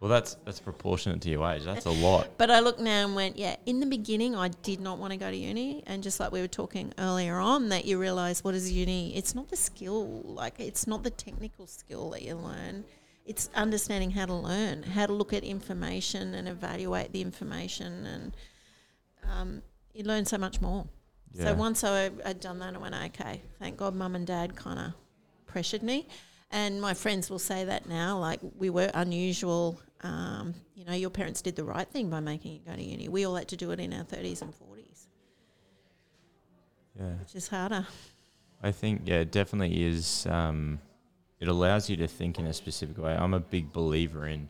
[0.00, 1.62] Well, that's that's proportionate to your age.
[1.62, 2.36] That's a lot.
[2.36, 3.54] But I looked now and went, yeah.
[3.66, 6.40] In the beginning, I did not want to go to uni, and just like we
[6.40, 9.16] were talking earlier on, that you realise what is uni?
[9.16, 12.84] It's not the skill, like it's not the technical skill that you learn.
[13.24, 18.36] It's understanding how to learn, how to look at information and evaluate the information, and
[19.30, 19.62] um,
[19.94, 20.86] you learn so much more.
[21.32, 21.44] Yeah.
[21.46, 24.78] So once I had done that, I went, okay, thank God mum and dad kind
[24.78, 24.92] of
[25.46, 26.06] pressured me.
[26.50, 29.80] And my friends will say that now, like we were unusual.
[30.02, 33.08] Um, you know, your parents did the right thing by making you go to uni.
[33.08, 35.06] We all had to do it in our 30s and 40s,
[36.98, 37.14] Yeah.
[37.20, 37.86] which is harder.
[38.62, 40.26] I think yeah, it definitely is.
[40.26, 40.78] Um,
[41.40, 43.14] it allows you to think in a specific way.
[43.14, 44.48] I'm a big believer in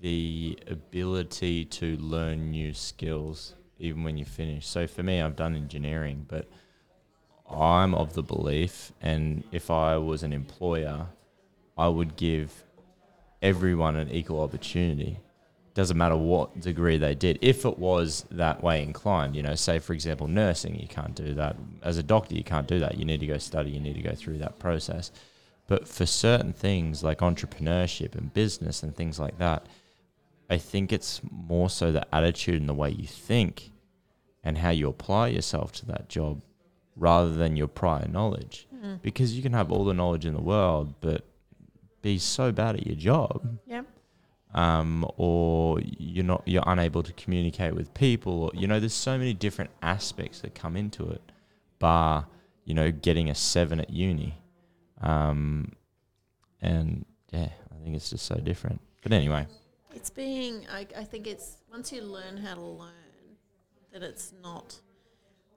[0.00, 4.66] the ability to learn new skills even when you finish.
[4.66, 6.48] So for me, I've done engineering, but
[7.50, 11.06] I'm of the belief, and if I was an employer,
[11.78, 12.64] I would give
[13.42, 15.20] everyone an equal opportunity.
[15.74, 17.38] Doesn't matter what degree they did.
[17.42, 21.34] If it was that way inclined, you know, say for example, nursing, you can't do
[21.34, 21.56] that.
[21.82, 22.96] As a doctor, you can't do that.
[22.96, 25.12] You need to go study, you need to go through that process.
[25.66, 29.66] But for certain things like entrepreneurship and business and things like that,
[30.48, 33.72] I think it's more so the attitude and the way you think
[34.44, 36.42] and how you apply yourself to that job
[36.94, 38.68] rather than your prior knowledge.
[38.74, 39.02] Mm.
[39.02, 41.24] Because you can have all the knowledge in the world, but
[42.02, 43.82] be so bad at your job, Yeah.
[44.54, 48.44] um, or you're not you're unable to communicate with people.
[48.44, 51.20] Or, you know, there's so many different aspects that come into it.
[51.80, 52.26] Bar,
[52.64, 54.38] you know, getting a seven at uni,
[55.02, 55.72] um,
[56.62, 58.80] and yeah, I think it's just so different.
[59.02, 59.46] But anyway,
[59.96, 62.92] It's being, I, I think it's, once you learn how to learn,
[63.94, 64.78] that it's not,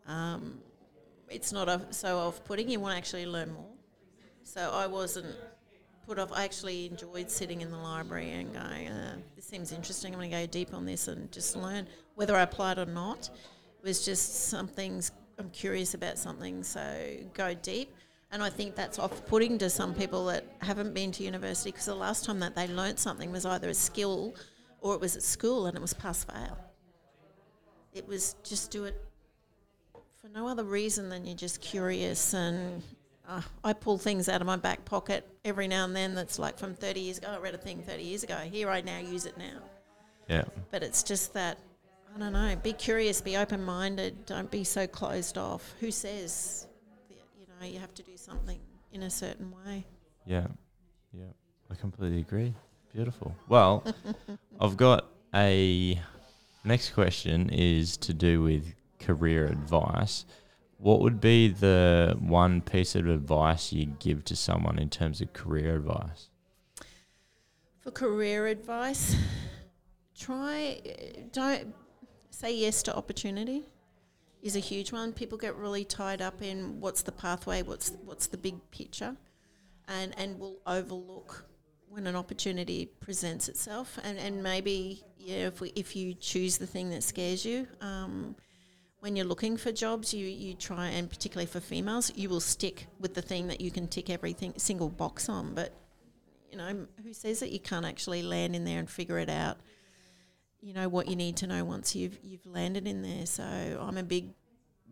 [0.08, 0.60] um,
[1.28, 3.74] it's not a, so off putting, you want to actually learn more.
[4.44, 5.36] So I wasn't
[6.08, 10.14] put off, I actually enjoyed sitting in the library and going, uh, this seems interesting,
[10.14, 11.86] I'm going to go deep on this and just learn.
[12.16, 13.30] Whether I applied or not,
[13.78, 17.94] it was just something's, I'm curious about something, so go deep.
[18.32, 21.86] And I think that's off putting to some people that haven't been to university because
[21.86, 24.36] the last time that they learnt something was either a skill
[24.82, 26.58] or it was at school and it was pass fail.
[27.92, 29.02] It was just do it
[30.22, 32.34] for no other reason than you're just curious.
[32.36, 32.84] And
[33.28, 36.60] uh, I pull things out of my back pocket every now and then that's like
[36.60, 37.30] from 30 years ago.
[37.30, 38.36] I read a thing 30 years ago.
[38.38, 39.60] Here I now use it now.
[40.28, 41.58] yeah, But it's just that,
[42.16, 45.74] I don't know, be curious, be open minded, don't be so closed off.
[45.80, 46.68] Who says,
[47.60, 48.60] know, you have to do something
[48.92, 49.86] in a certain way?
[50.26, 50.48] yeah,
[51.14, 51.26] yeah.
[51.72, 52.54] I completely agree.
[52.94, 53.36] Beautiful.
[53.48, 53.84] Well,
[54.60, 56.02] I've got a
[56.64, 60.26] next question is to do with career advice.
[60.78, 65.34] What would be the one piece of advice you give to someone in terms of
[65.34, 66.30] career advice?
[67.80, 69.16] For career advice,
[70.18, 70.82] try,
[71.32, 71.74] don't
[72.32, 73.66] say yes to opportunity
[74.42, 75.14] is a huge one.
[75.14, 79.16] People get really tied up in what's the pathway, what's what's the big picture,
[79.88, 81.46] and and will overlook
[81.90, 84.00] when an opportunity presents itself.
[84.04, 87.68] And and maybe yeah, if we if you choose the thing that scares you.
[87.82, 88.36] Um,
[89.02, 92.88] when you're looking for jobs, you, you try, and particularly for females, you will stick
[93.00, 95.54] with the thing that you can tick everything single box on.
[95.54, 95.74] But
[96.52, 99.58] you know, who says that you can't actually land in there and figure it out?
[100.62, 103.26] You know what you need to know once you've you've landed in there.
[103.26, 104.34] So I'm a big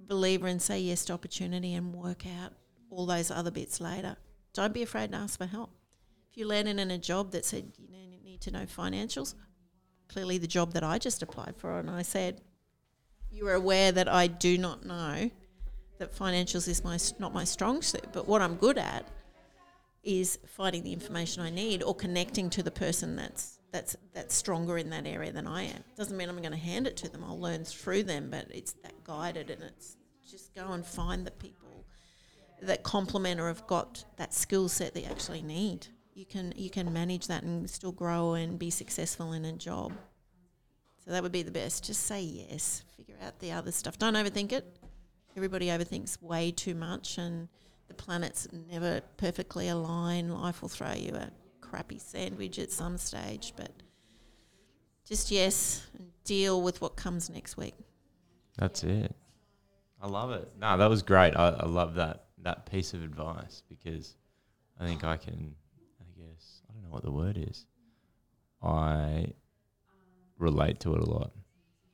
[0.08, 2.54] believer in say yes to opportunity and work out
[2.90, 4.16] all those other bits later.
[4.54, 5.72] Don't be afraid to ask for help.
[6.32, 7.88] If you landed in a job that said you
[8.24, 9.36] need to know financials,
[10.08, 12.42] clearly the job that I just applied for, and I said,
[13.30, 15.30] you are aware that I do not know
[16.00, 19.06] that financials is my not my strong suit, but what I'm good at
[20.04, 24.78] is finding the information I need or connecting to the person that's that's that's stronger
[24.78, 25.84] in that area than I am.
[25.96, 27.24] Doesn't mean I'm going to hand it to them.
[27.24, 29.98] I'll learn through them, but it's that guided and it's
[30.30, 31.86] just go and find the people
[32.62, 35.88] that complement or have got that skill set they actually need.
[36.14, 39.94] You can you can manage that and still grow and be successful in a job.
[41.06, 41.86] So that would be the best.
[41.86, 42.84] Just say yes.
[42.98, 43.98] Figure out the other stuff.
[43.98, 44.66] Don't overthink it.
[45.36, 47.48] Everybody overthinks way too much, and
[47.88, 50.30] the planets never perfectly align.
[50.30, 51.32] Life will throw you a
[51.70, 53.72] crappy sandwich at some stage, but
[55.06, 55.86] just yes,
[56.24, 57.76] deal with what comes next week.
[58.58, 59.16] That's it.
[60.02, 60.50] I love it.
[60.60, 61.36] No, that was great.
[61.36, 64.16] I, I love that that piece of advice because
[64.80, 65.56] I think I can.
[66.00, 67.66] I guess I don't know what the word is.
[68.62, 69.34] I
[70.38, 71.32] relate to it a lot,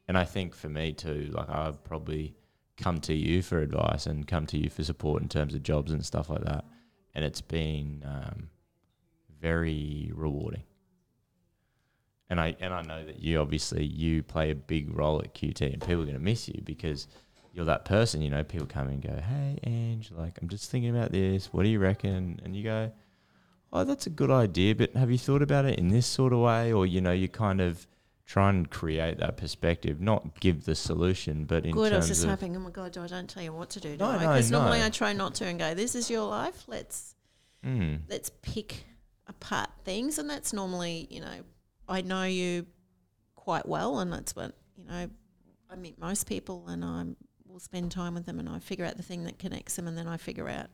[0.08, 1.32] and I think for me too.
[1.34, 2.36] Like I probably
[2.78, 5.91] come to you for advice and come to you for support in terms of jobs
[5.91, 6.66] and stuff like that,
[7.14, 8.50] and it's been um,
[9.44, 10.64] very rewarding.
[12.30, 15.62] And I and I know that you obviously you play a big role at QUT,
[15.62, 17.08] and people are going to miss you because
[17.54, 18.22] you're that person.
[18.24, 21.48] You know, people come and go, "Hey, Ange, like I'm just thinking about this.
[21.54, 22.91] What do you reckon?" And you go,
[23.72, 26.39] "Oh, that's a good idea, but have you thought about it in this sort of
[26.39, 27.86] way?" Or you know, you kind of
[28.26, 31.91] try and create that perspective, not give the solution, but in Good.
[31.94, 32.56] I was terms just hoping.
[32.56, 33.91] Oh my god, I don't tell you what to do.
[33.91, 34.14] do No, I?
[34.14, 34.82] no, Because normally.
[34.82, 35.74] I try not to and go.
[35.76, 36.64] This is your life.
[36.68, 37.14] Let's
[37.64, 38.00] Mm.
[38.10, 38.86] let's pick
[39.28, 41.40] apart things and that's normally you know
[41.88, 42.66] i know you
[43.36, 45.08] quite well and that's what you know
[45.70, 47.04] i meet most people and i
[47.48, 49.98] will spend time with them and i figure out the thing that connects them and
[49.98, 50.68] then i figure out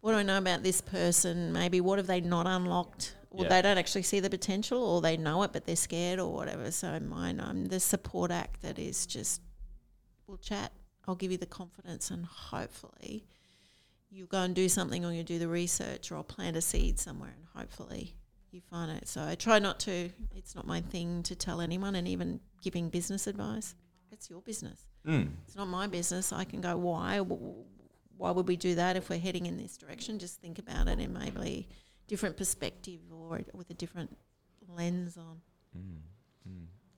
[0.00, 3.50] what do i know about this person maybe what have they not unlocked or Yeah.
[3.50, 6.70] they don't actually see the potential or they know it but they're scared or whatever
[6.70, 9.40] so mine i'm the support act that is just
[10.26, 10.72] we'll chat
[11.06, 13.24] i'll give you the confidence and hopefully
[14.12, 16.98] you go and do something or you do the research or I'll plant a seed
[16.98, 18.14] somewhere and hopefully
[18.50, 19.08] you find it.
[19.08, 22.90] So I try not to, it's not my thing to tell anyone and even giving
[22.90, 23.74] business advice.
[24.10, 24.84] It's your business.
[25.06, 25.30] Mm.
[25.46, 26.32] It's not my business.
[26.32, 27.20] I can go, why?
[27.20, 30.18] Why would we do that if we're heading in this direction?
[30.18, 31.66] Just think about it in maybe
[32.06, 34.14] different perspective or with a different
[34.68, 35.40] lens on.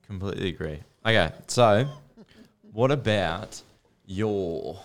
[0.04, 0.80] Completely agree.
[1.06, 1.86] Okay, so
[2.72, 3.62] what about
[4.04, 4.78] your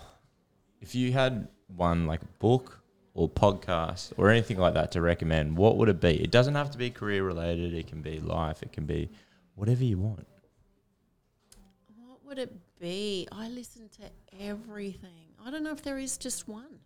[0.82, 2.80] if you had one like a book
[3.14, 6.22] or podcast or anything like that to recommend, what would it be?
[6.22, 9.10] It doesn't have to be career related, it can be life, it can be
[9.56, 10.28] whatever you want.
[12.06, 13.28] What would it be?
[13.32, 14.10] I listen to
[14.40, 15.34] everything.
[15.46, 16.80] I don't know if there is just one.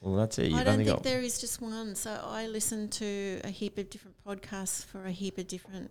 [0.00, 0.50] Well, that's it.
[0.50, 1.94] You've I don't think got there is just one.
[1.94, 5.90] So I listen to a heap of different podcasts for a heap of different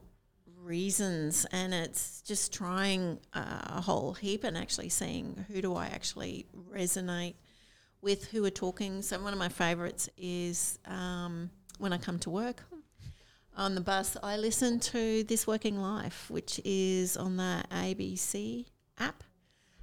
[0.64, 5.88] reasons, and it's just trying uh, a whole heap and actually seeing who do I
[5.88, 7.36] actually resonate
[8.02, 9.02] with, who are talking.
[9.02, 12.64] So one of my favourites is um, when I come to work
[13.56, 14.16] on the bus.
[14.24, 18.66] I listen to This Working Life, which is on the ABC
[18.98, 19.24] app,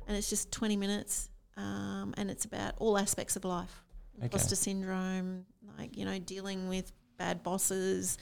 [0.06, 3.82] and it's just twenty minutes, um, and it's about all aspects of life
[4.16, 4.24] Okay.
[4.24, 5.44] imposter syndrome,
[5.78, 8.16] like, you know, dealing with bad bosses,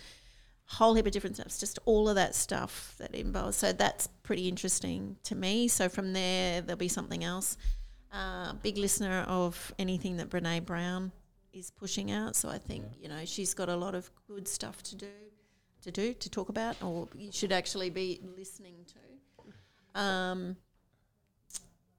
[0.66, 3.56] whole heap of different stuff, just all of that stuff that involves.
[3.56, 5.68] So that's pretty interesting to me.
[5.68, 7.56] So from there, there'll be something else.
[8.14, 11.10] Uh, big listener of anything that Brene Brown
[11.52, 12.36] is pushing out.
[12.36, 15.08] So I think, you know, she's got a lot of good stuff to do,
[15.82, 20.00] to do, to talk about, or you should actually be listening to.
[20.00, 20.56] Um,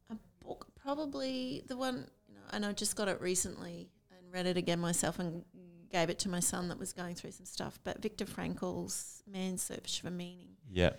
[0.10, 4.46] a book, probably the one, you know, and I just got it recently and read
[4.46, 5.44] it again myself and
[5.92, 7.80] gave it to my son that was going through some stuff.
[7.84, 10.92] But Viktor Frankl's Man's Search for Meaning, yeah.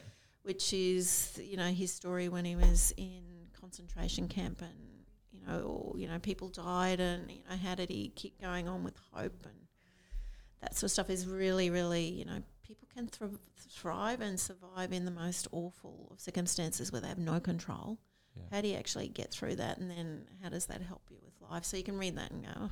[0.42, 3.22] which is you know his story when he was in
[3.60, 4.85] concentration camp and
[5.46, 8.68] you know or, you know people died and you know how did he keep going
[8.68, 9.54] on with hope and
[10.60, 13.26] that sort of stuff is really really you know people can thr-
[13.70, 17.98] thrive and survive in the most awful of circumstances where they have no control.
[18.34, 18.42] Yeah.
[18.50, 21.34] How do you actually get through that, and then how does that help you with
[21.40, 21.64] life?
[21.64, 22.50] So you can read that and go.
[22.56, 22.70] "Oh."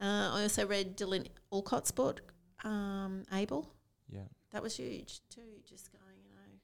[0.00, 2.20] Uh, I also read Dylan Alcott's book,
[2.62, 3.72] um, Able
[4.08, 4.24] Yeah.
[4.50, 5.60] that was huge too.
[5.64, 6.58] Just going, you know,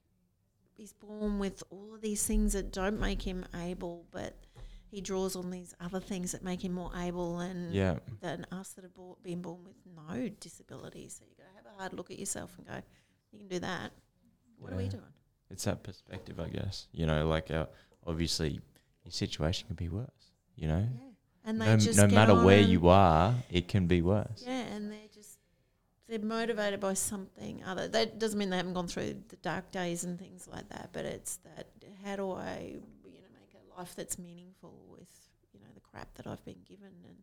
[0.76, 4.34] he's born with all of these things that don't make him able, but
[4.94, 7.98] he draws on these other things that make him more able and Yeah.
[8.20, 8.92] than us that have
[9.22, 11.16] been born with no disabilities.
[11.18, 12.80] So you got to have a hard look at yourself and go,
[13.32, 13.92] you can do that.
[14.58, 15.02] What are we doing?
[15.50, 16.86] It's that perspective, I guess.
[16.92, 17.66] You know, like uh,
[18.06, 18.60] obviously
[19.04, 20.86] your situation can be worse, you know?
[20.94, 21.10] Yeah.
[21.46, 24.42] And they No, just no matter where you are, it can be worse.
[24.46, 25.38] Yeah, and they're just
[26.06, 27.88] they're motivated by something other.
[27.88, 31.04] That doesn't mean they haven't gone through the dark days and things like that, but
[31.04, 31.66] it's that
[32.04, 32.58] how do I
[33.04, 35.10] you know make a life that's meaningful with
[35.52, 37.16] you know the crap that I've been given and then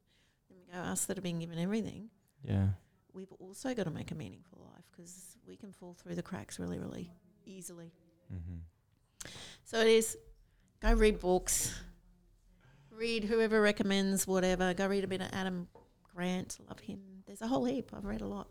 [0.50, 2.10] we go us that have been given everything.
[2.44, 2.68] Yeah.
[3.14, 6.60] We've also got to make a meaningful life because we can fall through the cracks
[6.60, 7.10] really, really
[7.46, 7.92] easily.
[8.34, 9.30] Mm-hmm.
[9.66, 10.18] So it is
[10.82, 11.78] go read books,
[12.90, 14.74] read whoever recommends whatever.
[14.74, 15.68] Go read a bit of Adam
[16.16, 16.58] Grant.
[16.68, 17.00] Love him.
[17.26, 17.92] There's a whole heap.
[17.94, 18.48] I've read a lot.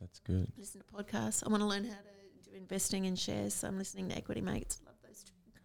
[0.00, 0.50] That's good.
[0.58, 1.44] Listen to podcasts.
[1.46, 3.54] I want to learn how to do investing in shares.
[3.54, 4.80] So I'm listening to Equity Mates.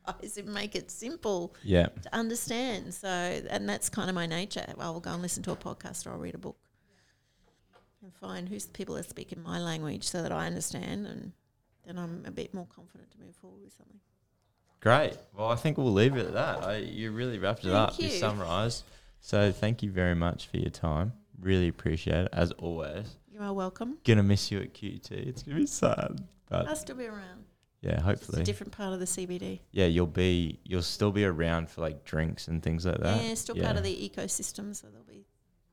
[0.07, 1.87] Guys who make it simple Yeah.
[2.03, 2.93] to understand.
[2.93, 4.65] So and that's kind of my nature.
[4.79, 6.57] I'll go and listen to a podcast or I'll read a book
[8.01, 11.31] and find who's the people that speak in my language so that I understand and
[11.85, 13.99] then I'm a bit more confident to move forward with something.
[14.79, 15.17] Great.
[15.35, 16.63] Well, I think we'll leave it at that.
[16.63, 17.99] I, you really wrapped it Thank up.
[17.99, 18.11] You you.
[18.19, 18.83] summarised.
[19.19, 21.13] So thank you very much for your time.
[21.41, 23.15] Really appreciate it, as always.
[23.31, 23.97] You are welcome.
[24.05, 25.11] Gonna miss you at QUT.
[25.11, 27.45] It's gonna be sad, but I'll still be around.
[27.81, 28.41] Yeah, hopefully.
[28.41, 29.59] It's a different part of the CBD.
[29.71, 33.23] yeah, you'll be, you'll still be around for like drinks and things like that.
[33.23, 33.65] yeah, still yeah.
[33.65, 35.25] part of the ecosystem, so they'll be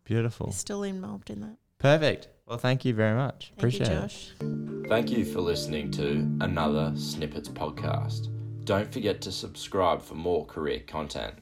[0.04, 0.52] Beautiful.
[0.52, 1.56] still involved in that.
[1.78, 2.28] Perfect.
[2.46, 3.52] Well, thank you very much.
[3.56, 4.00] Thank appreciate you, it.
[4.00, 4.30] Josh.
[4.88, 8.28] Thank you for listening to another Snippets podcast.
[8.64, 11.34] Don't forget to subscribe for more career content.